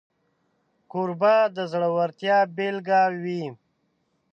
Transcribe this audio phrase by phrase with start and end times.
[0.91, 3.43] کوربه د زړورتیا بيلګه وي.